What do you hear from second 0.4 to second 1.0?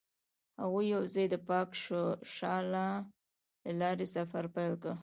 هغوی